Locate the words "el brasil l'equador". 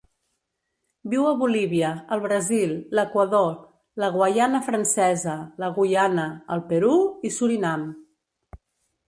2.15-3.51